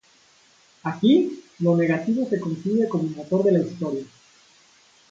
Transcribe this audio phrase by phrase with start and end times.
[0.81, 4.03] Aquí, "lo negativo" se concibe como motor de la historia.